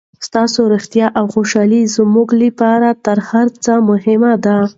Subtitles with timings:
[0.27, 4.57] ستاسو روغتیا او خوشحالي زموږ لپاره تر هر څه مهمه ده.